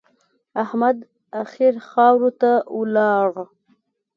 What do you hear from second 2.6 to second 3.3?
ولاړ.